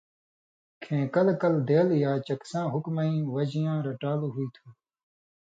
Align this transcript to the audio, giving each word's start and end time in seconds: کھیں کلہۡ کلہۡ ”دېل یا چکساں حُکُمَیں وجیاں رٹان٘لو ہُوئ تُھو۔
کھیں 0.83 1.05
کلہۡ 1.13 1.35
کلہۡ 1.41 1.65
”دېل 1.67 1.87
یا 2.03 2.11
چکساں 2.27 2.65
حُکُمَیں 2.73 3.15
وجیاں 3.33 3.77
رٹان٘لو 3.85 4.27
ہُوئ 4.33 4.47
تُھو۔ 4.53 4.67